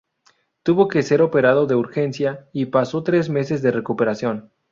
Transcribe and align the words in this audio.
Tuvo 0.63 0.87
que 0.87 1.03
ser 1.03 1.21
operado 1.21 1.67
de 1.67 1.75
urgencia 1.75 2.49
y 2.53 2.65
pasó 2.65 3.03
tres 3.03 3.29
meses 3.29 3.61
de 3.61 3.69
recuperación. 3.69 4.51